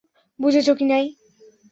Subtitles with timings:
[0.39, 1.05] বুঝেছ, কিনাই?